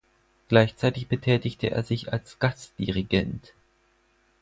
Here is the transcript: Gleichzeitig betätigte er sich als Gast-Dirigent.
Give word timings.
Gleichzeitig 0.47 1.07
betätigte 1.09 1.69
er 1.69 1.83
sich 1.83 2.11
als 2.11 2.39
Gast-Dirigent. 2.39 3.53